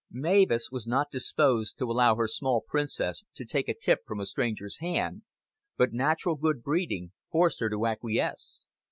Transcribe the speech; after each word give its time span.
Mavis 0.09 0.69
was 0.71 0.87
not 0.87 1.11
disposed 1.11 1.77
to 1.77 1.85
allow 1.85 2.15
her 2.15 2.27
small 2.27 2.63
princess 2.67 3.23
to 3.35 3.45
take 3.45 3.69
a 3.69 3.75
tip 3.75 3.99
from 4.03 4.19
a 4.19 4.25
stranger's 4.25 4.79
hand; 4.79 5.21
but 5.77 5.93
natural 5.93 6.33
good 6.33 6.63
breeding 6.63 7.11
forced 7.31 7.59
her 7.59 7.69
to 7.69 7.85
acquiesce. 7.85 8.65